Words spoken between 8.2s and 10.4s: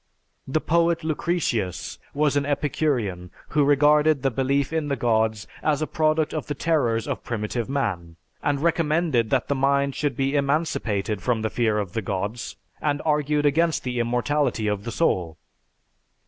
and recommended that the mind should be